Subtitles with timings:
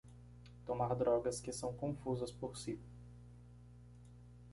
[0.65, 2.79] Tomar drogas que são confusas por si